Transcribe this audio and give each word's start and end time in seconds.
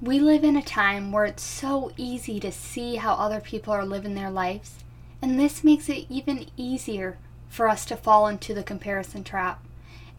We 0.00 0.20
live 0.20 0.44
in 0.44 0.56
a 0.56 0.62
time 0.62 1.10
where 1.10 1.24
it's 1.24 1.42
so 1.42 1.90
easy 1.96 2.38
to 2.40 2.52
see 2.52 2.96
how 2.96 3.14
other 3.14 3.40
people 3.40 3.72
are 3.72 3.84
living 3.84 4.14
their 4.14 4.30
lives, 4.30 4.76
and 5.20 5.40
this 5.40 5.64
makes 5.64 5.88
it 5.88 6.06
even 6.08 6.46
easier 6.56 7.18
for 7.48 7.68
us 7.68 7.84
to 7.86 7.96
fall 7.96 8.28
into 8.28 8.54
the 8.54 8.62
comparison 8.62 9.24
trap. 9.24 9.64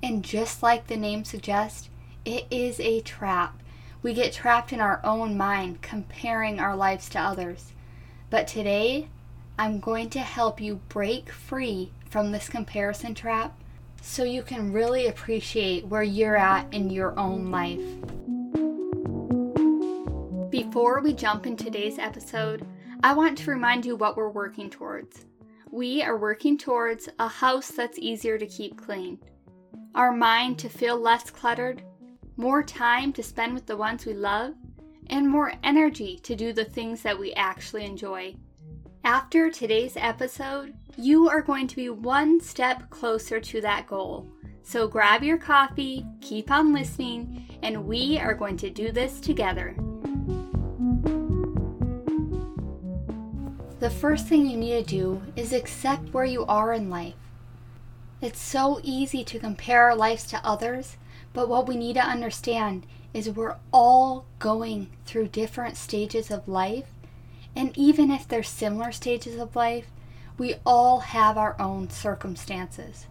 And 0.04 0.22
just 0.22 0.62
like 0.62 0.88
the 0.88 0.98
name 0.98 1.24
suggests, 1.24 1.90
it 2.26 2.46
is 2.52 2.82
a 2.82 3.00
trap. 3.00 3.64
We 4.04 4.14
get 4.14 4.34
trapped 4.34 4.74
in 4.74 4.82
our 4.82 5.00
own 5.06 5.38
mind 5.38 5.82
comparing 5.82 6.60
our 6.60 6.76
lives 6.76 7.08
to 7.10 7.20
others. 7.20 7.72
But 8.30 8.48
today, 8.48 9.08
I'm 9.58 9.80
going 9.80 10.10
to 10.10 10.20
help 10.20 10.60
you 10.60 10.82
break 10.90 11.32
free 11.32 11.92
from 12.10 12.34
this 12.34 12.50
comparison 12.50 13.16
trap 13.16 13.58
so 14.02 14.26
you 14.26 14.44
can 14.44 14.74
really 14.74 15.08
appreciate 15.08 15.88
where 15.88 16.04
you're 16.04 16.36
at 16.36 16.74
in 16.74 16.90
your 16.90 17.18
own 17.18 17.50
life. 17.50 17.80
Before 20.50 21.00
we 21.00 21.14
jump 21.14 21.46
in 21.46 21.56
today's 21.56 22.00
episode, 22.00 22.66
I 23.04 23.14
want 23.14 23.38
to 23.38 23.52
remind 23.52 23.86
you 23.86 23.96
what 23.96 24.18
we're 24.18 24.32
working 24.32 24.68
towards. 24.68 25.28
We 25.70 26.02
are 26.02 26.18
working 26.18 26.58
towards 26.58 27.08
a 27.20 27.28
house 27.28 27.70
that's 27.70 28.00
easier 28.00 28.40
to 28.40 28.48
keep 28.48 28.76
clean, 28.76 29.20
our 29.94 30.12
mind 30.12 30.58
to 30.60 30.68
feel 30.68 30.98
less 30.98 31.30
cluttered, 31.30 31.84
more 32.36 32.64
time 32.64 33.14
to 33.14 33.22
spend 33.22 33.54
with 33.54 33.68
the 33.68 33.78
ones 33.78 34.08
we 34.08 34.14
love, 34.16 34.56
and 35.12 35.30
more 35.30 35.54
energy 35.64 36.18
to 36.24 36.36
do 36.36 36.52
the 36.52 36.66
things 36.66 37.04
that 37.04 37.20
we 37.20 37.32
actually 37.34 37.86
enjoy. 37.86 38.34
After 39.04 39.52
today's 39.52 39.98
episode, 39.98 40.74
you 40.98 41.30
are 41.30 41.44
going 41.44 41.68
to 41.68 41.76
be 41.76 41.90
one 41.90 42.42
step 42.42 42.90
closer 42.90 43.40
to 43.40 43.62
that 43.62 43.86
goal. 43.86 44.28
So 44.64 44.88
grab 44.88 45.22
your 45.22 45.38
coffee, 45.38 46.08
keep 46.22 46.50
on 46.50 46.74
listening, 46.74 47.48
and 47.62 47.86
we 47.86 48.18
are 48.18 48.34
going 48.34 48.58
to 48.58 48.72
do 48.72 48.92
this 48.92 49.20
together. 49.20 49.76
The 53.80 53.90
first 53.90 54.28
thing 54.28 54.46
you 54.46 54.58
need 54.58 54.86
to 54.86 54.96
do 54.98 55.22
is 55.38 55.54
accept 55.54 56.14
where 56.14 56.26
you 56.26 56.46
are 56.48 56.74
in 56.74 56.90
life. 56.90 57.14
It's 58.22 58.42
so 58.42 58.82
easy 58.84 59.24
to 59.24 59.40
compare 59.40 59.84
our 59.84 59.96
lives 59.96 60.26
to 60.28 60.46
others, 60.46 60.98
but 61.32 61.48
what 61.48 61.66
we 61.66 61.78
need 61.78 61.94
to 61.94 62.02
understand 62.02 62.86
is 63.14 63.30
we're 63.30 63.56
all 63.72 64.26
going 64.38 64.90
through 65.06 65.30
different 65.30 65.78
stages 65.78 66.30
of 66.30 66.46
life. 66.46 66.88
And 67.56 67.72
even 67.78 68.12
if 68.12 68.28
they're 68.28 68.44
similar 68.44 68.92
stages 68.92 69.40
of 69.40 69.56
life, 69.56 69.88
we 70.38 70.56
all 70.66 71.00
have 71.00 71.38
our 71.38 71.56
own 71.58 71.90
circumstances. 71.90 73.08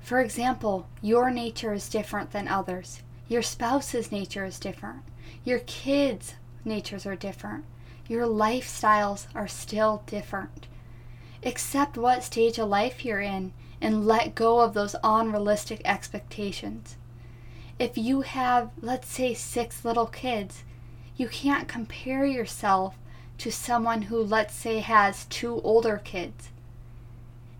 For 0.00 0.20
example, 0.20 0.88
your 1.00 1.30
nature 1.30 1.74
is 1.74 1.88
different 1.88 2.32
than 2.32 2.48
others. 2.48 3.02
Your 3.28 3.42
spouse's 3.42 4.10
nature 4.10 4.44
is 4.44 4.58
different. 4.58 5.02
Your 5.44 5.60
kids' 5.60 6.34
natures 6.64 7.06
are 7.06 7.14
different 7.14 7.66
your 8.12 8.26
lifestyles 8.26 9.26
are 9.34 9.48
still 9.48 10.02
different. 10.06 10.66
Accept 11.42 11.96
what 11.96 12.22
stage 12.22 12.58
of 12.58 12.68
life 12.68 13.06
you're 13.06 13.22
in 13.22 13.54
and 13.80 14.06
let 14.06 14.34
go 14.34 14.60
of 14.60 14.74
those 14.74 14.94
unrealistic 15.02 15.80
expectations. 15.86 16.96
If 17.78 17.96
you 17.96 18.20
have, 18.20 18.70
let's 18.82 19.08
say, 19.08 19.32
six 19.32 19.82
little 19.82 20.06
kids, 20.06 20.62
you 21.16 21.26
can't 21.26 21.66
compare 21.66 22.26
yourself 22.26 22.96
to 23.38 23.50
someone 23.50 24.02
who, 24.02 24.22
let's 24.22 24.54
say, 24.54 24.80
has 24.80 25.24
two 25.24 25.62
older 25.62 25.96
kids. 26.04 26.50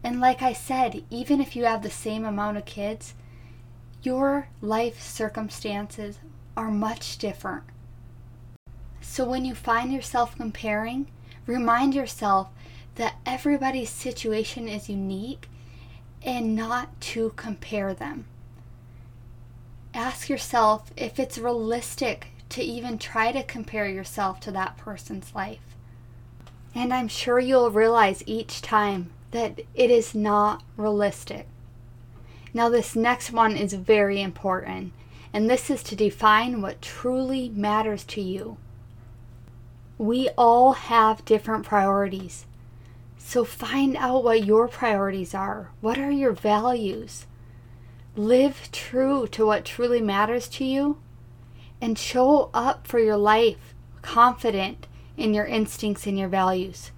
And 0.05 0.20
like 0.20 0.42
I 0.42 0.53
said, 0.53 1.03
even 1.08 1.41
if 1.41 1.56
you 1.56 1.64
have 1.64 1.83
the 1.83 1.91
same 1.91 2.27
amount 2.27 2.58
of 2.58 2.67
kids, 2.67 3.14
your 4.03 4.48
life 4.61 5.00
circumstances 5.00 6.19
are 6.58 6.70
much 6.70 7.17
different. 7.17 7.64
So 9.03 9.28
when 9.28 9.45
you 9.45 9.55
find 9.55 9.92
yourself 9.92 10.36
comparing, 10.36 11.08
remind 11.47 11.95
yourself 11.95 12.48
that 12.95 13.17
everybody's 13.27 13.91
situation 13.91 14.69
is 14.69 14.89
unique 14.89 15.48
and 16.23 16.55
not 16.55 16.98
to 17.01 17.33
compare 17.36 17.92
them. 17.92 18.27
Ask 19.92 20.29
yourself 20.29 20.92
if 20.96 21.18
it's 21.18 21.36
realistic 21.36 22.29
to 22.51 22.62
even 22.62 22.96
try 22.96 23.33
to 23.33 23.42
compare 23.42 23.89
yourself 23.89 24.41
to 24.41 24.52
that 24.52 24.79
person's 24.79 25.35
life. 25.35 25.77
And 26.74 26.95
I'm 26.95 27.08
sure 27.08 27.39
you'll 27.39 27.70
realize 27.70 28.23
each 28.24 28.62
time 28.62 29.11
that 29.33 29.61
it 29.74 29.91
is 29.91 30.14
not 30.14 30.62
realistic. 30.77 31.46
Now, 32.55 32.68
this 32.68 32.95
next 32.95 33.33
one 33.33 33.57
is 33.57 33.73
very 33.73 34.23
important, 34.23 34.92
and 35.33 35.51
this 35.51 35.70
is 35.70 35.83
to 35.85 35.96
define 35.96 36.62
what 36.62 36.83
truly 36.83 37.48
matters 37.48 38.05
to 38.05 38.20
you. 38.20 38.58
We 40.02 40.30
all 40.30 40.73
have 40.73 41.24
different 41.24 41.64
priorities. 41.64 42.45
So 43.18 43.45
find 43.45 43.96
out 43.96 44.24
what 44.24 44.45
your 44.45 44.67
priorities 44.67 45.33
are. 45.33 45.70
What 45.80 45.96
are 45.96 46.11
your 46.11 46.33
values? 46.33 47.27
Live 48.17 48.68
true 48.73 49.29
to 49.29 49.46
what 49.46 49.64
truly 49.64 50.01
matters 50.01 50.48
to 50.48 50.64
you 50.64 50.98
and 51.80 51.96
show 51.96 52.51
up 52.52 52.85
for 52.85 52.98
your 52.98 53.17
life 53.17 53.77
confident 54.02 54.89
in 55.17 55.35
your 55.35 55.46
instincts 55.46 56.05
and 56.05 56.18
your 56.18 56.29
values. 56.29 56.91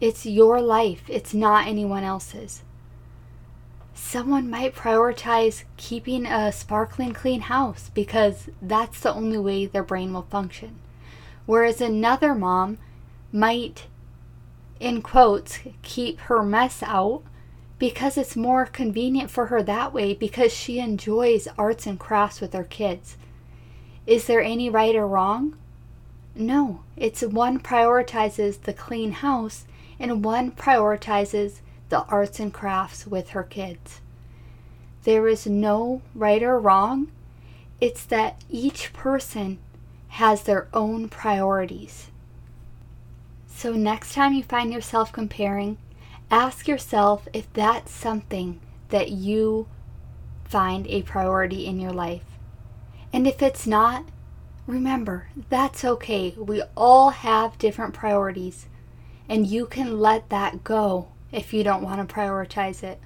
It's 0.00 0.24
your 0.24 0.62
life, 0.62 1.02
it's 1.08 1.34
not 1.34 1.66
anyone 1.66 2.04
else's. 2.04 2.62
Someone 3.94 4.48
might 4.48 4.76
prioritize 4.76 5.64
keeping 5.76 6.26
a 6.26 6.52
sparkling 6.52 7.14
clean 7.14 7.40
house 7.40 7.90
because 7.92 8.48
that's 8.62 9.00
the 9.00 9.12
only 9.12 9.38
way 9.38 9.66
their 9.66 9.82
brain 9.82 10.12
will 10.12 10.22
function 10.30 10.78
whereas 11.46 11.80
another 11.80 12.34
mom 12.34 12.78
might, 13.32 13.86
in 14.80 15.02
quotes, 15.02 15.60
keep 15.82 16.20
her 16.20 16.42
mess 16.42 16.82
out 16.82 17.22
because 17.78 18.16
it's 18.16 18.36
more 18.36 18.64
convenient 18.64 19.30
for 19.30 19.46
her 19.46 19.62
that 19.62 19.92
way 19.92 20.14
because 20.14 20.52
she 20.52 20.78
enjoys 20.78 21.48
arts 21.58 21.86
and 21.86 21.98
crafts 21.98 22.40
with 22.40 22.52
her 22.52 22.64
kids. 22.64 23.16
Is 24.06 24.26
there 24.26 24.42
any 24.42 24.70
right 24.70 24.94
or 24.94 25.06
wrong? 25.06 25.56
No, 26.34 26.80
it's 26.96 27.22
one 27.22 27.58
prioritizes 27.58 28.62
the 28.62 28.72
clean 28.72 29.12
house 29.12 29.64
and 29.98 30.24
one 30.24 30.52
prioritizes 30.52 31.60
the 31.88 32.02
arts 32.04 32.40
and 32.40 32.52
crafts 32.52 33.06
with 33.06 33.30
her 33.30 33.42
kids. 33.42 34.00
There 35.04 35.28
is 35.28 35.46
no 35.46 36.02
right 36.14 36.42
or 36.42 36.58
wrong. 36.58 37.10
It's 37.80 38.04
that 38.06 38.40
each 38.48 38.92
person 38.92 39.58
has 40.12 40.42
their 40.42 40.68
own 40.74 41.08
priorities. 41.08 42.10
So, 43.46 43.72
next 43.72 44.12
time 44.12 44.34
you 44.34 44.42
find 44.42 44.70
yourself 44.70 45.10
comparing, 45.10 45.78
ask 46.30 46.68
yourself 46.68 47.26
if 47.32 47.50
that's 47.54 47.90
something 47.90 48.60
that 48.90 49.10
you 49.10 49.68
find 50.44 50.86
a 50.86 51.00
priority 51.00 51.64
in 51.64 51.80
your 51.80 51.92
life. 51.92 52.24
And 53.10 53.26
if 53.26 53.40
it's 53.40 53.66
not, 53.66 54.04
remember 54.66 55.28
that's 55.48 55.82
okay. 55.82 56.34
We 56.36 56.62
all 56.76 57.08
have 57.10 57.56
different 57.56 57.94
priorities, 57.94 58.66
and 59.30 59.46
you 59.46 59.64
can 59.64 59.98
let 59.98 60.28
that 60.28 60.62
go 60.62 61.08
if 61.30 61.54
you 61.54 61.64
don't 61.64 61.82
want 61.82 62.06
to 62.06 62.14
prioritize 62.14 62.82
it. 62.82 63.00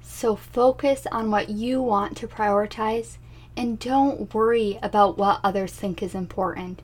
So, 0.00 0.36
focus 0.36 1.06
on 1.12 1.30
what 1.30 1.50
you 1.50 1.82
want 1.82 2.16
to 2.16 2.26
prioritize 2.26 3.18
and 3.56 3.78
don't 3.78 4.32
worry 4.32 4.78
about 4.82 5.18
what 5.18 5.40
others 5.42 5.72
think 5.72 6.02
is 6.02 6.14
important. 6.14 6.82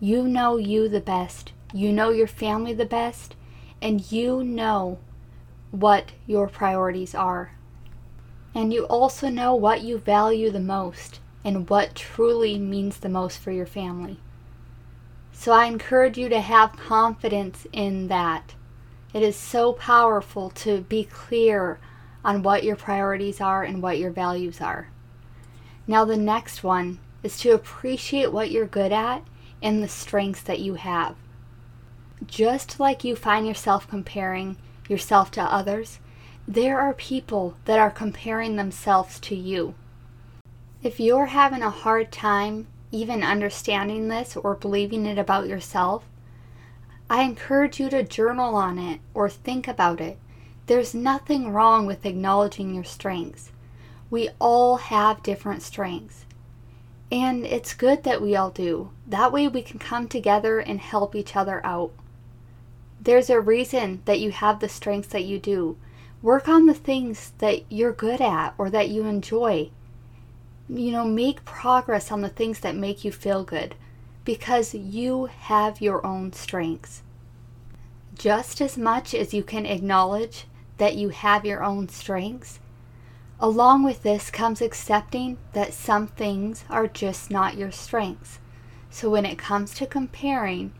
You 0.00 0.28
know 0.28 0.56
you 0.56 0.88
the 0.88 1.00
best. 1.00 1.52
You 1.72 1.92
know 1.92 2.10
your 2.10 2.26
family 2.26 2.74
the 2.74 2.84
best. 2.84 3.34
And 3.80 4.10
you 4.10 4.42
know 4.42 4.98
what 5.70 6.12
your 6.26 6.48
priorities 6.48 7.14
are. 7.14 7.52
And 8.54 8.72
you 8.72 8.84
also 8.84 9.28
know 9.28 9.54
what 9.54 9.82
you 9.82 9.98
value 9.98 10.50
the 10.50 10.60
most 10.60 11.20
and 11.44 11.68
what 11.68 11.94
truly 11.94 12.58
means 12.58 12.98
the 12.98 13.08
most 13.08 13.38
for 13.38 13.52
your 13.52 13.66
family. 13.66 14.18
So 15.32 15.52
I 15.52 15.66
encourage 15.66 16.16
you 16.18 16.28
to 16.30 16.40
have 16.40 16.76
confidence 16.76 17.66
in 17.72 18.08
that. 18.08 18.54
It 19.12 19.22
is 19.22 19.36
so 19.36 19.74
powerful 19.74 20.50
to 20.50 20.80
be 20.80 21.04
clear 21.04 21.78
on 22.24 22.42
what 22.42 22.64
your 22.64 22.74
priorities 22.74 23.40
are 23.40 23.62
and 23.62 23.80
what 23.82 23.98
your 23.98 24.10
values 24.10 24.60
are. 24.60 24.88
Now, 25.86 26.04
the 26.04 26.16
next 26.16 26.64
one 26.64 26.98
is 27.22 27.38
to 27.38 27.50
appreciate 27.50 28.32
what 28.32 28.50
you're 28.50 28.66
good 28.66 28.92
at 28.92 29.22
and 29.62 29.82
the 29.82 29.88
strengths 29.88 30.42
that 30.42 30.60
you 30.60 30.74
have. 30.74 31.16
Just 32.26 32.80
like 32.80 33.04
you 33.04 33.14
find 33.14 33.46
yourself 33.46 33.88
comparing 33.88 34.56
yourself 34.88 35.30
to 35.32 35.42
others, 35.42 35.98
there 36.48 36.80
are 36.80 36.94
people 36.94 37.56
that 37.64 37.78
are 37.78 37.90
comparing 37.90 38.56
themselves 38.56 39.18
to 39.20 39.34
you. 39.34 39.74
If 40.82 41.00
you're 41.00 41.26
having 41.26 41.62
a 41.62 41.70
hard 41.70 42.12
time 42.12 42.68
even 42.92 43.22
understanding 43.22 44.08
this 44.08 44.36
or 44.36 44.54
believing 44.54 45.06
it 45.06 45.18
about 45.18 45.48
yourself, 45.48 46.04
I 47.10 47.22
encourage 47.22 47.78
you 47.78 47.90
to 47.90 48.02
journal 48.02 48.54
on 48.54 48.78
it 48.78 49.00
or 49.14 49.28
think 49.28 49.68
about 49.68 50.00
it. 50.00 50.18
There's 50.66 50.94
nothing 50.94 51.52
wrong 51.52 51.86
with 51.86 52.06
acknowledging 52.06 52.74
your 52.74 52.84
strengths. 52.84 53.50
We 54.10 54.30
all 54.38 54.76
have 54.76 55.22
different 55.22 55.62
strengths. 55.62 56.24
And 57.10 57.44
it's 57.44 57.74
good 57.74 58.02
that 58.04 58.20
we 58.20 58.34
all 58.34 58.50
do. 58.50 58.90
That 59.06 59.32
way 59.32 59.46
we 59.48 59.62
can 59.62 59.78
come 59.78 60.08
together 60.08 60.58
and 60.58 60.80
help 60.80 61.14
each 61.14 61.36
other 61.36 61.64
out. 61.64 61.92
There's 63.00 63.30
a 63.30 63.40
reason 63.40 64.02
that 64.04 64.18
you 64.18 64.32
have 64.32 64.58
the 64.58 64.68
strengths 64.68 65.08
that 65.08 65.24
you 65.24 65.38
do. 65.38 65.76
Work 66.22 66.48
on 66.48 66.66
the 66.66 66.74
things 66.74 67.32
that 67.38 67.70
you're 67.70 67.92
good 67.92 68.20
at 68.20 68.54
or 68.58 68.70
that 68.70 68.88
you 68.88 69.04
enjoy. 69.04 69.70
You 70.68 70.90
know, 70.90 71.04
make 71.04 71.44
progress 71.44 72.10
on 72.10 72.22
the 72.22 72.28
things 72.28 72.60
that 72.60 72.74
make 72.74 73.04
you 73.04 73.12
feel 73.12 73.44
good 73.44 73.76
because 74.24 74.74
you 74.74 75.26
have 75.26 75.80
your 75.80 76.04
own 76.04 76.32
strengths. 76.32 77.02
Just 78.14 78.60
as 78.60 78.76
much 78.76 79.14
as 79.14 79.32
you 79.32 79.44
can 79.44 79.66
acknowledge 79.66 80.46
that 80.78 80.96
you 80.96 81.10
have 81.10 81.46
your 81.46 81.62
own 81.62 81.88
strengths, 81.88 82.58
along 83.38 83.82
with 83.82 84.02
this 84.02 84.30
comes 84.30 84.60
accepting 84.60 85.38
that 85.52 85.74
some 85.74 86.06
things 86.06 86.64
are 86.70 86.86
just 86.86 87.30
not 87.30 87.56
your 87.56 87.70
strengths. 87.70 88.38
So 88.90 89.10
when 89.10 89.26
it 89.26 89.38
comes 89.38 89.74
to 89.74 89.86
comparing, 89.86 90.72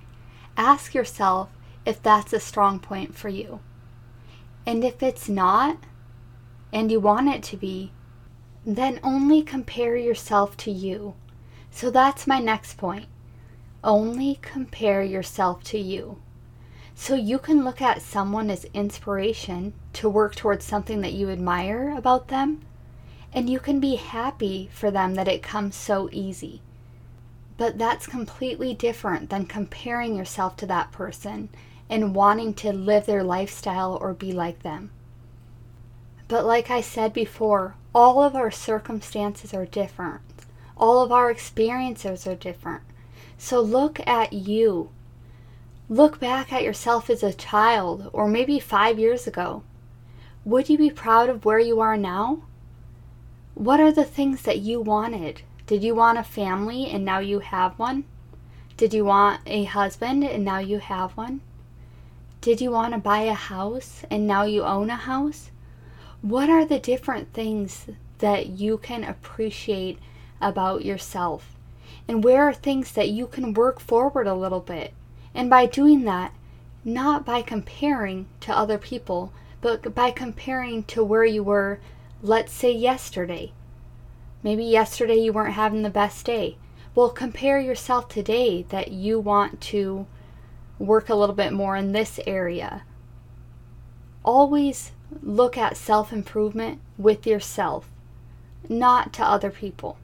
ask 0.56 0.94
yourself 0.94 1.50
if 1.84 2.02
that's 2.02 2.32
a 2.32 2.40
strong 2.40 2.80
point 2.80 3.14
for 3.14 3.28
you. 3.28 3.60
And 4.64 4.82
if 4.84 5.02
it's 5.02 5.28
not, 5.28 5.78
and 6.72 6.90
you 6.90 6.98
want 6.98 7.28
it 7.28 7.42
to 7.44 7.56
be, 7.56 7.92
then 8.64 8.98
only 9.02 9.42
compare 9.42 9.96
yourself 9.96 10.56
to 10.56 10.70
you. 10.70 11.14
So 11.70 11.90
that's 11.90 12.26
my 12.26 12.40
next 12.40 12.76
point. 12.76 13.06
Only 13.84 14.38
compare 14.42 15.02
yourself 15.02 15.62
to 15.64 15.78
you. 15.78 16.20
So 16.98 17.14
you 17.14 17.38
can 17.38 17.62
look 17.62 17.82
at 17.82 18.00
someone 18.00 18.50
as 18.50 18.64
inspiration 18.72 19.75
to 19.93 20.08
work 20.08 20.34
towards 20.34 20.64
something 20.64 21.02
that 21.02 21.12
you 21.12 21.28
admire 21.28 21.94
about 21.96 22.28
them, 22.28 22.62
and 23.32 23.50
you 23.50 23.60
can 23.60 23.78
be 23.78 23.96
happy 23.96 24.70
for 24.72 24.90
them 24.90 25.14
that 25.14 25.28
it 25.28 25.43
comes 25.43 25.76
so 25.76 26.08
easy. 26.10 26.62
But 27.58 27.76
that's 27.78 28.06
completely 28.06 28.72
different 28.72 29.28
than 29.28 29.44
comparing 29.44 30.16
yourself 30.16 30.56
to 30.56 30.66
that 30.66 30.90
person 30.90 31.50
and 31.88 32.14
wanting 32.14 32.54
to 32.54 32.72
live 32.72 33.04
their 33.04 33.22
lifestyle 33.22 33.99
or 34.00 34.14
be 34.14 34.32
like 34.32 34.62
them. 34.62 34.90
But 36.28 36.46
like 36.46 36.70
I 36.70 36.81
said 36.81 37.12
before, 37.12 37.76
all 37.94 38.22
of 38.22 38.34
our 38.34 38.50
circumstances 38.50 39.52
are 39.52 39.66
different. 39.66 40.22
All 40.78 41.02
of 41.02 41.12
our 41.12 41.31
experiences 41.31 42.26
are 42.26 42.34
different. 42.34 42.82
So 43.38 43.60
look 43.60 44.00
at 44.06 44.32
you. 44.32 44.90
Look 45.88 46.18
back 46.18 46.52
at 46.52 46.64
yourself 46.64 47.08
as 47.08 47.22
a 47.22 47.32
child 47.32 48.10
or 48.12 48.26
maybe 48.26 48.58
five 48.58 48.98
years 48.98 49.28
ago. 49.28 49.62
Would 50.44 50.68
you 50.68 50.76
be 50.76 50.90
proud 50.90 51.28
of 51.28 51.44
where 51.44 51.60
you 51.60 51.78
are 51.78 51.96
now? 51.96 52.42
What 53.54 53.78
are 53.78 53.92
the 53.92 54.04
things 54.04 54.42
that 54.42 54.58
you 54.58 54.80
wanted? 54.80 55.42
Did 55.68 55.84
you 55.84 55.94
want 55.94 56.18
a 56.18 56.24
family 56.24 56.90
and 56.90 57.04
now 57.04 57.20
you 57.20 57.38
have 57.38 57.78
one? 57.78 58.02
Did 58.76 58.92
you 58.94 59.04
want 59.04 59.42
a 59.46 59.62
husband 59.62 60.24
and 60.24 60.44
now 60.44 60.58
you 60.58 60.80
have 60.80 61.16
one? 61.16 61.40
Did 62.40 62.60
you 62.60 62.72
want 62.72 62.92
to 62.92 62.98
buy 62.98 63.20
a 63.20 63.34
house 63.34 64.02
and 64.10 64.26
now 64.26 64.42
you 64.42 64.64
own 64.64 64.90
a 64.90 64.96
house? 64.96 65.52
What 66.20 66.50
are 66.50 66.64
the 66.64 66.80
different 66.80 67.32
things 67.32 67.86
that 68.18 68.46
you 68.46 68.78
can 68.78 69.04
appreciate 69.04 70.00
about 70.40 70.84
yourself? 70.84 71.54
And 72.08 72.24
where 72.24 72.42
are 72.42 72.54
things 72.54 72.90
that 72.92 73.10
you 73.10 73.28
can 73.28 73.54
work 73.54 73.78
forward 73.78 74.26
a 74.26 74.34
little 74.34 74.58
bit? 74.58 74.92
And 75.36 75.50
by 75.50 75.66
doing 75.66 76.04
that, 76.04 76.32
not 76.82 77.26
by 77.26 77.42
comparing 77.42 78.26
to 78.40 78.56
other 78.56 78.78
people, 78.78 79.34
but 79.60 79.94
by 79.94 80.10
comparing 80.10 80.84
to 80.84 81.04
where 81.04 81.26
you 81.26 81.42
were, 81.42 81.78
let's 82.22 82.54
say, 82.54 82.72
yesterday. 82.72 83.52
Maybe 84.42 84.64
yesterday 84.64 85.16
you 85.16 85.34
weren't 85.34 85.52
having 85.52 85.82
the 85.82 85.90
best 85.90 86.24
day. 86.24 86.56
Well, 86.94 87.10
compare 87.10 87.60
yourself 87.60 88.08
today 88.08 88.62
that 88.70 88.92
you 88.92 89.20
want 89.20 89.60
to 89.72 90.06
work 90.78 91.10
a 91.10 91.14
little 91.14 91.34
bit 91.34 91.52
more 91.52 91.76
in 91.76 91.92
this 91.92 92.18
area. 92.26 92.84
Always 94.24 94.92
look 95.22 95.58
at 95.58 95.76
self 95.76 96.14
improvement 96.14 96.80
with 96.96 97.26
yourself, 97.26 97.90
not 98.70 99.12
to 99.12 99.22
other 99.22 99.50
people. 99.50 99.98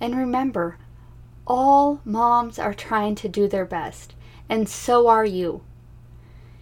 And 0.00 0.16
remember, 0.16 0.76
all 1.46 2.00
moms 2.04 2.58
are 2.58 2.74
trying 2.74 3.14
to 3.14 3.28
do 3.28 3.46
their 3.46 3.64
best, 3.64 4.14
and 4.48 4.68
so 4.68 5.06
are 5.06 5.24
you. 5.24 5.62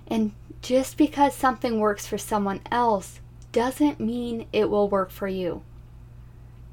And 0.06 0.32
just 0.60 0.98
because 0.98 1.34
something 1.34 1.80
works 1.80 2.06
for 2.06 2.18
someone 2.18 2.60
else 2.70 3.20
doesn't 3.52 4.00
mean 4.00 4.46
it 4.52 4.68
will 4.68 4.88
work 4.88 5.10
for 5.10 5.28
you. 5.28 5.62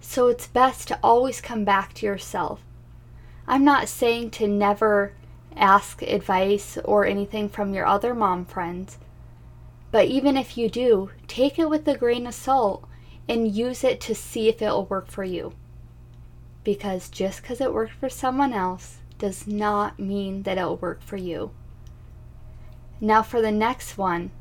So 0.01 0.27
it's 0.27 0.47
best 0.47 0.87
to 0.89 0.99
always 1.01 1.39
come 1.39 1.63
back 1.63 1.93
to 1.95 2.05
yourself. 2.05 2.61
I'm 3.47 3.63
not 3.63 3.87
saying 3.87 4.31
to 4.31 4.47
never 4.47 5.13
ask 5.55 6.01
advice 6.01 6.77
or 6.83 7.05
anything 7.05 7.49
from 7.49 7.73
your 7.73 7.85
other 7.85 8.13
mom 8.13 8.45
friends, 8.45 8.97
but 9.91 10.07
even 10.07 10.37
if 10.37 10.57
you 10.57 10.69
do, 10.69 11.11
take 11.27 11.59
it 11.59 11.69
with 11.69 11.87
a 11.87 11.97
grain 11.97 12.27
of 12.27 12.33
salt 12.33 12.87
and 13.29 13.55
use 13.55 13.83
it 13.83 14.01
to 14.01 14.15
see 14.15 14.49
if 14.49 14.61
it 14.61 14.69
will 14.69 14.85
work 14.85 15.07
for 15.07 15.23
you 15.23 15.53
because 16.63 17.09
just 17.09 17.41
because 17.41 17.61
it 17.61 17.73
worked 17.73 17.93
for 17.93 18.09
someone 18.09 18.53
else 18.53 18.97
does 19.17 19.47
not 19.47 19.99
mean 19.99 20.43
that 20.43 20.57
it'll 20.57 20.77
work 20.77 21.01
for 21.01 21.17
you. 21.17 21.51
Now, 22.99 23.23
for 23.23 23.41
the 23.41 23.51
next 23.51 23.97
one, 23.97 24.31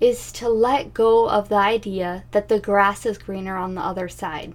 is 0.00 0.32
to 0.32 0.48
let 0.48 0.94
go 0.94 1.28
of 1.28 1.48
the 1.48 1.56
idea 1.56 2.24
that 2.30 2.48
the 2.48 2.58
grass 2.58 3.04
is 3.04 3.18
greener 3.18 3.56
on 3.56 3.74
the 3.74 3.82
other 3.82 4.08
side. 4.08 4.54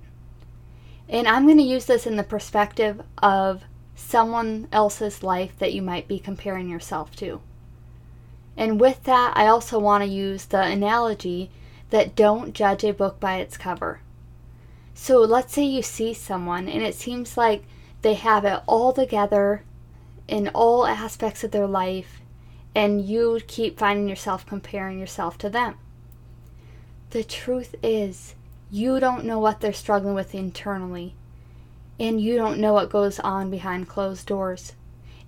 And 1.08 1.28
I'm 1.28 1.46
going 1.46 1.58
to 1.58 1.64
use 1.64 1.86
this 1.86 2.08
in 2.08 2.16
the 2.16 2.24
perspective 2.24 3.02
of 3.22 3.64
someone 3.96 4.68
else's 4.72 5.24
life 5.24 5.54
that 5.60 5.74
you 5.74 5.82
might 5.82 6.08
be 6.08 6.20
comparing 6.20 6.70
yourself 6.70 7.16
to. 7.18 7.42
And 8.58 8.80
with 8.80 9.04
that, 9.04 9.34
I 9.36 9.48
also 9.48 9.78
want 9.78 10.04
to 10.04 10.10
use 10.10 10.46
the 10.46 10.62
analogy 10.62 11.52
that 11.92 12.16
don't 12.16 12.54
judge 12.54 12.84
a 12.84 12.94
book 12.94 13.20
by 13.20 13.38
its 13.38 13.58
cover. 13.58 14.00
So 14.98 15.20
let's 15.20 15.54
say 15.54 15.64
you 15.64 15.84
see 15.84 16.14
someone 16.14 16.68
and 16.70 16.82
it 16.82 16.96
seems 16.96 17.38
like 17.38 17.64
they 18.02 18.14
have 18.14 18.46
it 18.46 18.62
all 18.66 18.94
together 18.94 19.64
in 20.28 20.48
all 20.50 20.88
aspects 20.88 21.44
of 21.44 21.52
their 21.52 21.68
life, 21.68 22.22
and 22.74 23.06
you 23.06 23.40
keep 23.46 23.78
finding 23.78 24.08
yourself 24.08 24.46
comparing 24.46 24.98
yourself 24.98 25.38
to 25.40 25.50
them. 25.50 25.76
The 27.12 27.24
truth 27.24 27.76
is, 27.84 28.36
you 28.72 29.00
don't 29.00 29.26
know 29.26 29.38
what 29.38 29.60
they're 29.60 29.74
struggling 29.74 30.16
with 30.16 30.34
internally, 30.34 31.14
and 32.00 32.20
you 32.20 32.38
don't 32.38 32.60
know 32.60 32.74
what 32.74 32.90
goes 32.90 33.20
on 33.20 33.52
behind 33.52 33.88
closed 33.88 34.26
doors. 34.26 34.74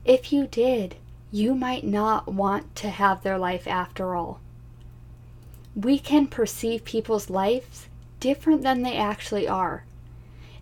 If 0.05 0.33
you 0.33 0.47
did, 0.47 0.95
you 1.31 1.53
might 1.53 1.83
not 1.83 2.27
want 2.27 2.75
to 2.77 2.89
have 2.89 3.21
their 3.21 3.37
life 3.37 3.67
after 3.67 4.15
all. 4.15 4.39
We 5.75 5.99
can 5.99 6.27
perceive 6.27 6.85
people's 6.85 7.29
lives 7.29 7.87
different 8.19 8.61
than 8.63 8.81
they 8.81 8.97
actually 8.97 9.47
are. 9.47 9.85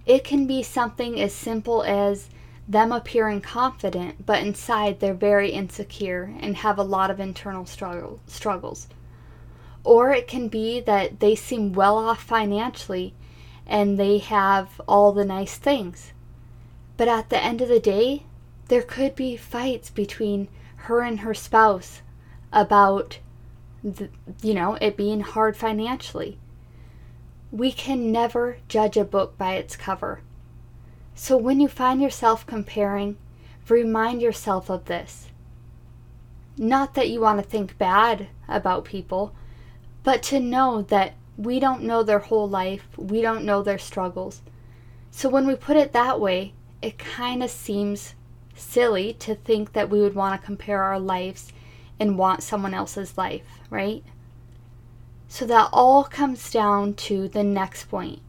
It 0.06 0.24
can 0.24 0.46
be 0.46 0.62
something 0.62 1.20
as 1.20 1.34
simple 1.34 1.84
as 1.84 2.30
them 2.68 2.92
appearing 2.92 3.42
confident, 3.42 4.26
but 4.26 4.42
inside 4.42 5.00
they're 5.00 5.14
very 5.14 5.52
insecure 5.52 6.34
and 6.40 6.58
have 6.58 6.78
a 6.78 6.84
lot 6.84 7.12
of 7.12 7.20
internal 7.20 7.66
struggle, 7.66 8.20
struggles. 8.28 8.88
Or 9.84 10.12
it 10.12 10.28
can 10.28 10.48
be 10.48 10.80
that 10.82 11.20
they 11.20 11.36
seem 11.36 11.74
well 11.74 11.98
off 11.98 12.24
financially 12.24 13.14
and 13.68 13.98
they 13.98 14.18
have 14.20 14.82
all 14.88 15.12
the 15.12 15.26
nice 15.26 15.58
things. 15.58 16.12
But 16.98 17.08
at 17.08 17.30
the 17.30 17.44
end 17.44 17.62
of 17.62 17.70
the 17.70 17.80
day, 17.80 18.24
there 18.68 18.82
could 18.82 19.16
be 19.16 19.38
fights 19.38 19.90
between 19.90 20.48
her 20.76 21.02
and 21.02 21.20
her 21.20 21.34
spouse 21.34 22.02
about, 22.52 23.20
the, 23.84 24.10
you 24.42 24.54
know, 24.54 24.76
it 24.82 24.98
being 24.98 25.22
hard 25.22 25.58
financially. 25.58 26.38
We 27.56 27.72
can 27.72 28.12
never 28.12 28.58
judge 28.68 28.98
a 28.98 29.06
book 29.06 29.38
by 29.38 29.54
its 29.54 29.78
cover. 29.78 30.20
So 31.14 31.38
when 31.38 31.62
you 31.62 31.70
find 31.70 32.02
yourself 32.02 32.46
comparing, 32.46 33.16
remind 33.70 34.22
yourself 34.22 34.70
of 34.70 34.84
this. 34.86 35.30
Not 36.58 36.96
that 36.96 37.08
you 37.10 37.22
want 37.22 37.42
to 37.42 37.50
think 37.50 37.78
bad 37.78 38.28
about 38.50 38.84
people, 38.84 39.34
but 40.04 40.22
to 40.24 40.42
know 40.42 40.82
that 40.82 41.14
we 41.38 41.62
don't 41.62 41.84
know 41.84 42.04
their 42.04 42.20
whole 42.20 42.50
life, 42.50 42.90
we 42.98 43.22
don't 43.22 43.46
know 43.46 43.64
their 43.64 43.78
struggles. 43.78 44.42
So 45.10 45.30
when 45.30 45.48
we 45.48 45.56
put 45.56 45.78
it 45.78 45.94
that 45.94 46.20
way, 46.20 46.52
it 46.82 46.98
kind 46.98 47.42
of 47.42 47.50
seems 47.50 48.16
silly 48.54 49.14
to 49.14 49.34
think 49.34 49.72
that 49.72 49.90
we 49.90 50.02
would 50.02 50.14
want 50.14 50.42
to 50.42 50.46
compare 50.46 50.84
our 50.84 51.00
lives 51.00 51.54
and 52.02 52.18
want 52.18 52.44
someone 52.44 52.74
else's 52.74 53.18
life, 53.18 53.62
right? 53.70 54.04
So 55.27 55.46
that 55.46 55.70
all 55.74 56.03
comes 56.03 56.51
down 56.51 56.94
to 57.10 57.27
the 57.27 57.44
next 57.44 57.86
point, 57.86 58.20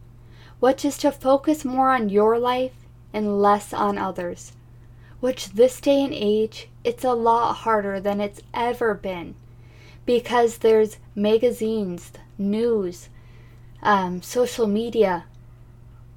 which 0.61 0.85
is 0.85 0.99
to 0.99 1.13
focus 1.13 1.65
more 1.65 1.91
on 1.91 2.09
your 2.09 2.39
life 2.39 2.75
and 3.13 3.41
less 3.41 3.73
on 3.73 3.99
others. 3.99 4.53
Which 5.21 5.51
this 5.51 5.81
day 5.81 6.05
and 6.05 6.13
age, 6.13 6.69
it's 6.85 7.05
a 7.05 7.13
lot 7.13 7.55
harder 7.55 8.01
than 8.01 8.21
it's 8.21 8.43
ever 8.53 8.95
been 8.95 9.35
because 10.05 10.59
there's 10.59 10.99
magazines, 11.15 12.13
news, 12.39 13.09
um, 13.83 14.23
social 14.23 14.67
media. 14.67 15.25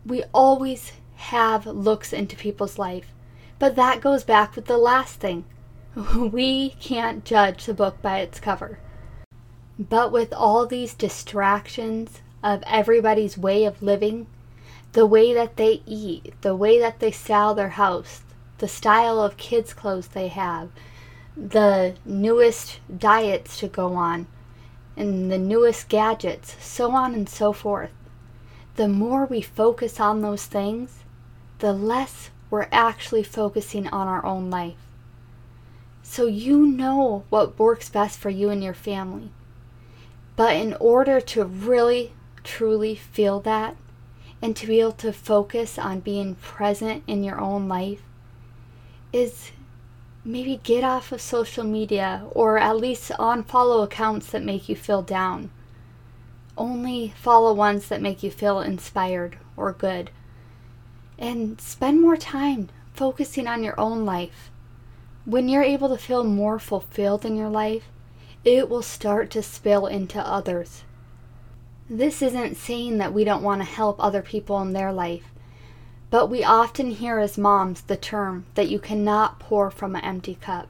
We 0.06 0.24
always 0.34 0.94
have 1.16 1.66
looks 1.66 2.14
into 2.14 2.36
people's 2.36 2.80
life. 2.80 3.12
But 3.60 3.76
that 3.76 4.00
goes 4.00 4.24
back 4.24 4.56
with 4.56 4.66
the 4.66 4.78
last 4.78 5.16
thing. 5.16 5.44
We 6.16 6.70
can't 6.80 7.26
judge 7.26 7.66
the 7.66 7.74
book 7.74 8.02
by 8.02 8.20
its 8.20 8.40
cover. 8.40 8.80
But 9.80 10.12
with 10.12 10.34
all 10.34 10.66
these 10.66 10.94
distractions 10.94 12.20
of 12.44 12.62
everybody's 12.68 13.38
way 13.38 13.64
of 13.64 13.82
living, 13.82 14.28
the 14.92 15.06
way 15.06 15.34
that 15.34 15.56
they 15.56 15.82
eat, 15.86 16.34
the 16.42 16.54
way 16.54 16.80
that 16.80 17.00
they 17.00 17.12
style 17.12 17.56
their 17.56 17.70
house, 17.70 18.22
the 18.58 18.68
style 18.68 19.22
of 19.22 19.38
kids' 19.38 19.74
clothes 19.74 20.10
they 20.10 20.28
have, 20.28 20.70
the 21.38 21.96
newest 22.04 22.82
diets 22.96 23.58
to 23.60 23.70
go 23.70 23.94
on, 23.94 24.28
and 24.98 25.32
the 25.32 25.38
newest 25.38 25.88
gadgets, 25.88 26.58
so 26.60 26.92
on 26.92 27.14
and 27.14 27.30
so 27.30 27.54
forth. 27.54 27.92
The 28.76 28.90
more 28.90 29.26
we 29.26 29.42
focus 29.42 29.98
on 29.98 30.22
those 30.22 30.46
things, 30.46 31.06
the 31.60 31.72
less 31.72 32.32
we're 32.50 32.68
actually 32.70 33.24
focusing 33.24 33.88
on 33.88 34.10
our 34.10 34.26
own 34.26 34.50
life. 34.50 34.76
So 36.04 36.26
you 36.26 36.68
know 36.68 37.24
what 37.30 37.58
works 37.58 37.90
best 37.90 38.20
for 38.20 38.30
you 38.30 38.50
and 38.50 38.62
your 38.62 38.74
family. 38.74 39.32
But 40.40 40.56
in 40.56 40.74
order 40.80 41.20
to 41.20 41.44
really, 41.44 42.14
truly 42.46 42.96
feel 42.96 43.42
that, 43.42 43.76
and 44.42 44.56
to 44.56 44.68
be 44.68 44.80
able 44.80 44.94
to 44.94 45.12
focus 45.12 45.78
on 45.78 46.00
being 46.00 46.36
present 46.36 47.04
in 47.08 47.26
your 47.26 47.42
own 47.42 47.68
life, 47.68 48.02
is 49.12 49.52
maybe 50.24 50.62
get 50.64 50.86
off 50.86 51.12
of 51.12 51.20
social 51.20 51.66
media 51.66 52.24
or 52.32 52.58
at 52.58 52.78
least 52.78 53.12
unfollow 53.20 53.84
accounts 53.84 54.32
that 54.32 54.42
make 54.42 54.70
you 54.70 54.78
feel 54.78 55.02
down. 55.02 55.52
Only 56.58 57.14
follow 57.18 57.52
ones 57.52 57.90
that 57.90 58.02
make 58.02 58.24
you 58.24 58.32
feel 58.32 58.62
inspired 58.62 59.38
or 59.58 59.74
good 59.74 60.10
and 61.18 61.60
spend 61.60 62.02
more 62.02 62.16
time 62.16 62.70
focusing 62.94 63.46
on 63.46 63.62
your 63.62 63.78
own 63.78 64.06
life. 64.06 64.52
When 65.26 65.50
you're 65.50 65.64
able 65.64 65.90
to 65.90 65.98
feel 65.98 66.24
more 66.24 66.60
fulfilled 66.60 67.26
in 67.26 67.36
your 67.36 67.50
life, 67.50 67.84
it 68.46 68.70
will 68.70 68.82
start 68.82 69.30
to 69.32 69.44
spill 69.44 69.86
into 69.86 70.20
others. 70.20 70.84
This 71.90 72.22
isn't 72.22 72.56
saying 72.56 72.98
that 73.00 73.14
we 73.14 73.24
don't 73.24 73.44
want 73.44 73.62
to 73.62 73.68
help 73.68 73.98
other 74.00 74.22
people 74.22 74.62
in 74.62 74.74
their 74.74 74.94
life, 74.94 75.34
but 76.10 76.28
we 76.28 76.44
often 76.44 76.92
hear 76.92 77.20
as 77.20 77.38
moms 77.38 77.82
the 77.82 77.98
term 77.98 78.46
that 78.56 78.70
you 78.70 78.80
cannot 78.80 79.40
pour 79.40 79.70
from 79.70 79.96
an 79.96 80.04
empty 80.04 80.36
cup. 80.36 80.70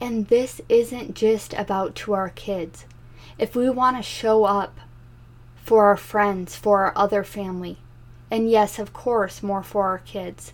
And 0.00 0.28
this 0.28 0.60
isn't 0.68 1.14
just 1.14 1.52
about 1.54 1.94
to 1.96 2.14
our 2.14 2.30
kids. 2.30 2.86
If 3.38 3.54
we 3.54 3.68
want 3.68 3.96
to 3.96 4.02
show 4.02 4.44
up 4.44 4.78
for 5.56 5.84
our 5.84 5.96
friends, 5.96 6.56
for 6.56 6.80
our 6.80 6.92
other 6.96 7.22
family, 7.22 7.78
and 8.30 8.50
yes, 8.50 8.78
of 8.78 8.92
course, 8.92 9.42
more 9.42 9.62
for 9.62 9.86
our 9.86 9.98
kids, 9.98 10.52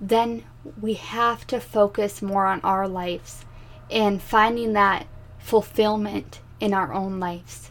then 0.00 0.42
we 0.80 0.94
have 0.94 1.46
to 1.46 1.60
focus 1.60 2.22
more 2.22 2.46
on 2.46 2.60
our 2.62 2.88
lives 2.88 3.44
and 3.90 4.20
finding 4.20 4.72
that 4.72 5.06
fulfillment 5.42 6.40
in 6.60 6.72
our 6.72 6.92
own 6.92 7.20
lives. 7.20 7.70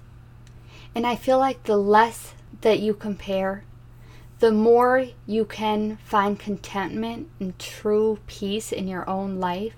And 0.93 1.07
I 1.07 1.15
feel 1.15 1.39
like 1.39 1.63
the 1.63 1.77
less 1.77 2.33
that 2.61 2.79
you 2.79 2.93
compare, 2.93 3.63
the 4.39 4.51
more 4.51 5.07
you 5.25 5.45
can 5.45 5.97
find 6.03 6.37
contentment 6.37 7.29
and 7.39 7.57
true 7.57 8.19
peace 8.27 8.71
in 8.71 8.87
your 8.87 9.09
own 9.09 9.39
life, 9.39 9.75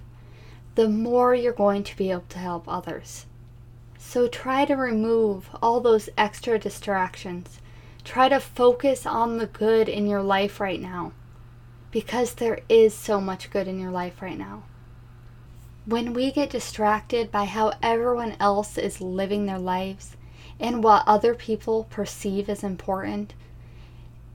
the 0.76 0.90
more 0.90 1.36
you're 1.36 1.54
going 1.54 1.84
to 1.84 1.96
be 1.96 2.12
able 2.12 2.26
to 2.30 2.40
help 2.40 2.66
others. 2.68 3.26
So 3.98 4.28
try 4.28 4.66
to 4.66 4.76
remove 4.76 5.50
all 5.62 5.80
those 5.80 6.10
extra 6.18 6.60
distractions 6.60 7.60
Try 8.04 8.28
to 8.30 8.40
focus 8.40 9.06
on 9.06 9.38
the 9.38 9.48
good 9.48 9.88
in 9.88 10.08
your 10.08 10.22
life 10.22 10.60
right 10.60 10.82
now 10.82 11.14
because 11.92 12.34
there 12.34 12.60
is 12.68 12.94
so 12.94 13.22
much 13.22 13.50
good 13.50 13.68
in 13.68 13.80
your 13.80 13.92
life 13.92 14.22
right 14.22 14.38
now. 14.38 14.64
When 15.86 16.14
we 16.14 16.32
get 16.32 16.50
distracted 16.50 17.30
by 17.30 17.44
how 17.44 17.74
everyone 17.82 18.38
else 18.40 18.78
is 18.78 19.02
living 19.02 19.46
their 19.46 19.60
lives 19.60 20.16
and 20.58 20.82
what 20.82 21.04
other 21.06 21.36
people 21.36 21.88
perceive 21.90 22.48
as 22.48 22.64
important, 22.64 23.34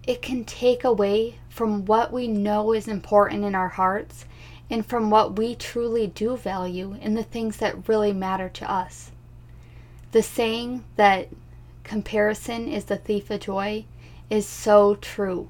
it 0.06 0.20
can 0.20 0.44
take 0.44 0.84
away 0.84 1.38
from 1.48 1.86
what 1.86 2.12
we 2.12 2.28
know 2.28 2.72
is 2.74 2.86
important 2.86 3.44
in 3.44 3.54
our 3.54 3.68
hearts 3.68 4.26
and 4.68 4.84
from 4.84 5.08
what 5.08 5.38
we 5.38 5.54
truly 5.54 6.06
do 6.06 6.36
value 6.36 6.98
in 7.00 7.14
the 7.14 7.22
things 7.22 7.56
that 7.56 7.88
really 7.88 8.12
matter 8.12 8.50
to 8.50 8.70
us. 8.70 9.10
The 10.12 10.22
saying 10.22 10.84
that 10.96 11.28
comparison 11.82 12.68
is 12.68 12.84
the 12.84 12.98
thief 12.98 13.30
of 13.30 13.40
joy 13.40 13.86
is 14.28 14.46
so 14.46 14.96
true. 14.96 15.48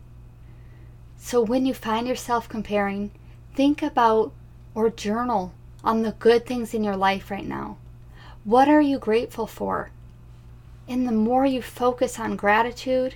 So 1.16 1.40
when 1.40 1.66
you 1.66 1.74
find 1.74 2.06
yourself 2.06 2.48
comparing, 2.48 3.10
think 3.56 3.82
about 3.82 4.32
or 4.76 4.90
journal 4.90 5.52
on 5.88 6.02
the 6.02 6.12
good 6.12 6.44
things 6.44 6.74
in 6.74 6.84
your 6.84 6.98
life 6.98 7.30
right 7.30 7.46
now. 7.46 7.78
What 8.44 8.68
are 8.68 8.82
you 8.82 8.98
grateful 8.98 9.46
for? 9.46 9.88
And 10.86 11.08
the 11.08 11.12
more 11.12 11.46
you 11.46 11.62
focus 11.62 12.18
on 12.18 12.36
gratitude, 12.36 13.14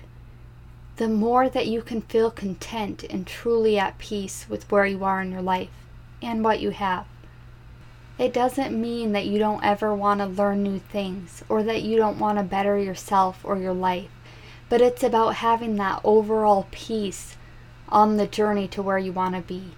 the 0.97 1.07
more 1.07 1.50
that 1.50 1.67
you 1.67 1.83
can 1.83 2.00
feel 2.00 2.31
content 2.31 3.05
and 3.11 3.26
truly 3.26 3.79
at 3.79 3.99
peace 3.99 4.47
with 4.49 4.71
where 4.71 4.87
you 4.87 5.05
are 5.05 5.21
in 5.21 5.31
your 5.31 5.43
life 5.43 5.69
and 6.23 6.43
what 6.43 6.61
you 6.61 6.71
have. 6.71 7.05
It 8.17 8.33
doesn't 8.33 8.81
mean 8.81 9.12
that 9.12 9.26
you 9.26 9.38
don't 9.38 9.62
ever 9.62 9.95
want 9.95 10.21
to 10.21 10.26
learn 10.26 10.62
new 10.62 10.79
things 10.79 11.45
or 11.50 11.62
that 11.64 11.83
you 11.83 11.99
don't 11.99 12.19
want 12.19 12.38
to 12.38 12.43
better 12.43 12.79
yourself 12.79 13.45
or 13.45 13.59
your 13.59 13.75
life, 13.75 14.11
but 14.71 14.81
it's 14.81 15.02
about 15.02 15.35
having 15.35 15.76
that 15.76 16.00
overall 16.05 16.69
peace 16.71 17.37
on 17.91 18.17
the 18.17 18.26
journey 18.26 18.67
to 18.69 18.81
where 18.81 18.99
you 18.99 19.12
want 19.12 19.35
to 19.35 19.43
be. 19.43 19.73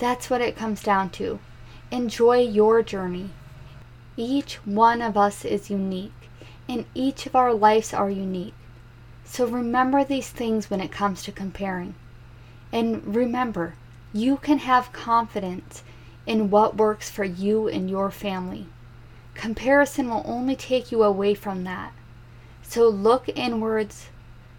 That's 0.00 0.28
what 0.28 0.40
it 0.40 0.56
comes 0.56 0.82
down 0.82 1.10
to. 1.10 1.38
Enjoy 1.92 2.38
your 2.38 2.82
journey. 2.82 3.30
Each 4.16 4.54
one 4.66 5.00
of 5.00 5.16
us 5.16 5.44
is 5.44 5.70
unique, 5.70 6.30
and 6.68 6.84
each 6.94 7.26
of 7.26 7.36
our 7.36 7.54
lives 7.54 7.94
are 7.94 8.10
unique. 8.10 8.54
So 9.24 9.46
remember 9.46 10.02
these 10.02 10.30
things 10.30 10.68
when 10.68 10.80
it 10.80 10.90
comes 10.90 11.22
to 11.22 11.32
comparing. 11.32 11.94
And 12.72 13.14
remember, 13.14 13.74
you 14.12 14.36
can 14.36 14.58
have 14.58 14.92
confidence 14.92 15.84
in 16.26 16.50
what 16.50 16.76
works 16.76 17.08
for 17.08 17.24
you 17.24 17.68
and 17.68 17.88
your 17.88 18.10
family. 18.10 18.66
Comparison 19.34 20.10
will 20.10 20.24
only 20.26 20.56
take 20.56 20.90
you 20.90 21.04
away 21.04 21.34
from 21.34 21.62
that. 21.64 21.92
So 22.62 22.88
look 22.88 23.28
inwards, 23.28 24.06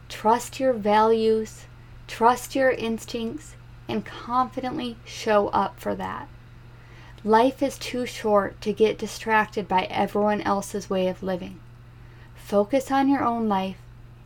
trust 0.07 0.61
your 0.61 0.71
values, 0.71 1.65
trust 2.07 2.55
your 2.55 2.71
instincts, 2.71 3.55
and 3.89 4.05
confidently 4.05 4.95
show 5.03 5.49
up 5.49 5.77
for 5.77 5.93
that. 5.95 6.29
Life 7.27 7.61
is 7.61 7.77
too 7.77 8.05
short 8.05 8.61
to 8.61 8.71
get 8.71 8.97
distracted 8.97 9.67
by 9.67 9.83
everyone 9.89 10.39
else's 10.39 10.89
way 10.89 11.09
of 11.09 11.21
living. 11.21 11.59
Focus 12.33 12.89
on 12.89 13.09
your 13.09 13.21
own 13.21 13.49
life 13.49 13.81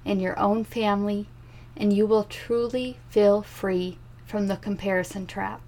and 0.06 0.22
your 0.22 0.38
own 0.38 0.64
family, 0.64 1.28
and 1.76 1.92
you 1.92 2.06
will 2.06 2.26
truly 2.26 3.00
feel 3.10 3.42
free 3.42 3.98
from 4.24 4.46
the 4.46 4.56
comparison 4.56 5.26
trap. 5.26 5.64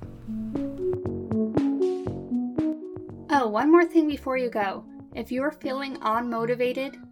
Oh, 3.32 3.48
one 3.48 3.72
more 3.72 3.86
thing 3.86 4.08
before 4.08 4.38
you 4.38 4.52
go. 4.52 4.86
If 5.16 5.32
you're 5.32 5.50
feeling 5.50 5.96
unmotivated, 6.02 7.04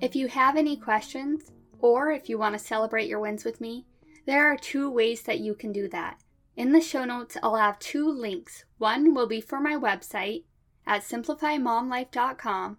if 0.00 0.16
you 0.16 0.26
have 0.26 0.56
any 0.56 0.76
questions, 0.76 1.52
or 1.78 2.10
if 2.10 2.28
you 2.28 2.36
want 2.36 2.54
to 2.54 2.58
celebrate 2.58 3.08
your 3.08 3.20
wins 3.20 3.44
with 3.44 3.60
me, 3.60 3.86
there 4.26 4.44
are 4.44 4.56
two 4.56 4.90
ways 4.90 5.22
that 5.22 5.38
you 5.38 5.54
can 5.54 5.70
do 5.70 5.86
that. 5.90 6.18
In 6.56 6.72
the 6.72 6.80
show 6.80 7.04
notes, 7.04 7.36
I'll 7.42 7.56
have 7.56 7.78
two 7.78 8.08
links. 8.10 8.64
One 8.78 9.14
will 9.14 9.26
be 9.26 9.40
for 9.40 9.60
my 9.60 9.74
website 9.74 10.44
at 10.86 11.02
simplifymomlife.com, 11.02 12.76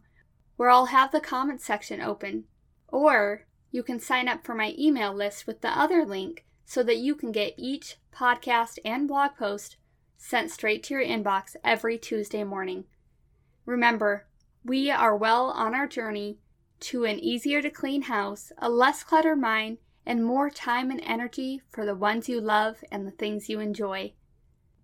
where 0.58 0.70
I'll 0.70 0.88
have 0.88 1.12
the 1.12 1.20
comments 1.20 1.66
section 1.66 2.00
open, 2.00 2.46
or 2.88 3.46
you 3.72 3.82
can 3.82 4.00
sign 4.00 4.28
up 4.28 4.46
for 4.46 4.54
my 4.54 4.76
email 4.78 5.14
list 5.14 5.48
with 5.48 5.62
the 5.62 5.78
other 5.78 6.06
link 6.06 6.46
so 6.66 6.84
that 6.84 6.98
you 6.98 7.16
can 7.16 7.32
get 7.32 7.56
each 7.58 7.98
podcast 8.14 8.78
and 8.86 9.08
blog 9.08 9.32
post 9.38 9.78
sent 10.18 10.52
straight 10.52 10.84
to 10.84 10.94
your 10.94 11.04
inbox 11.04 11.56
every 11.64 11.98
Tuesday 11.98 12.44
morning. 12.44 12.86
Remember, 13.66 14.28
we 14.64 14.92
are 14.92 15.16
well 15.16 15.50
on 15.50 15.74
our 15.74 15.88
journey 15.88 16.38
to 16.80 17.06
an 17.06 17.20
easier 17.20 17.62
to 17.62 17.70
clean 17.70 18.04
house, 18.04 18.52
a 18.58 18.70
less 18.70 19.04
cluttered 19.04 19.40
mind, 19.40 19.80
and 20.06 20.24
more 20.24 20.50
time 20.50 20.92
and 20.92 21.02
energy 21.04 21.62
for 21.72 21.86
the 21.86 21.96
ones 21.96 22.28
you 22.28 22.42
love 22.42 22.84
and 22.92 23.06
the 23.08 23.12
things 23.12 23.50
you 23.50 23.60
enjoy. 23.60 24.14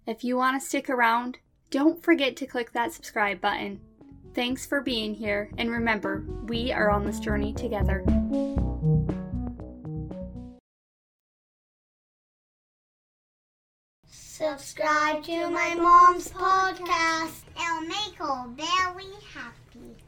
If 0.08 0.24
you 0.24 0.38
want 0.38 0.60
to 0.60 0.68
stick 0.68 0.90
around, 0.90 1.40
don't 1.70 2.04
forget 2.04 2.36
to 2.38 2.48
click 2.48 2.74
that 2.74 2.94
subscribe 2.94 3.42
button. 3.42 3.82
Thanks 4.34 4.66
for 4.66 4.82
being 4.82 5.14
here, 5.14 5.52
and 5.58 5.70
remember, 5.72 6.24
we 6.46 6.72
are 6.72 6.90
on 6.90 7.06
this 7.06 7.20
journey 7.20 7.54
together. 7.54 8.04
Subscribe 14.06 15.22
to 15.26 15.50
my 15.50 15.76
mom's 15.76 16.30
podcast. 16.30 17.44
It'll 17.56 17.82
make 17.82 18.16
her 18.18 18.48
very 18.56 19.12
happy. 19.34 19.99